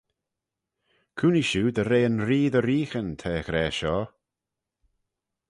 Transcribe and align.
Cooinee 1.17 1.47
shiu 1.49 1.65
dy 1.75 1.83
re 1.85 1.99
yn 2.09 2.17
Ree 2.27 2.51
dy 2.53 2.61
reeaghyn 2.61 3.09
ta 3.19 3.29
er 3.37 3.45
ghra 3.47 3.65
shoh. 3.77 4.07